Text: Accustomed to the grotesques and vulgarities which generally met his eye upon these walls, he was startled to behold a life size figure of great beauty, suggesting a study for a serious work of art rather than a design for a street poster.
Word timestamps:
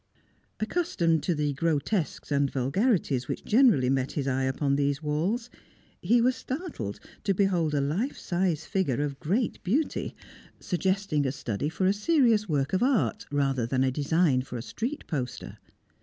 Accustomed 0.59 1.21
to 1.21 1.35
the 1.35 1.53
grotesques 1.53 2.31
and 2.31 2.49
vulgarities 2.49 3.27
which 3.27 3.45
generally 3.45 3.87
met 3.91 4.13
his 4.13 4.27
eye 4.27 4.45
upon 4.45 4.75
these 4.75 5.03
walls, 5.03 5.51
he 6.01 6.19
was 6.21 6.35
startled 6.35 6.99
to 7.23 7.35
behold 7.35 7.75
a 7.75 7.81
life 7.81 8.17
size 8.17 8.65
figure 8.65 9.03
of 9.03 9.19
great 9.19 9.61
beauty, 9.63 10.15
suggesting 10.59 11.27
a 11.27 11.31
study 11.31 11.69
for 11.69 11.85
a 11.85 11.93
serious 11.93 12.49
work 12.49 12.73
of 12.73 12.81
art 12.81 13.27
rather 13.29 13.67
than 13.67 13.83
a 13.83 13.91
design 13.91 14.41
for 14.41 14.57
a 14.57 14.63
street 14.63 15.05
poster. 15.05 15.59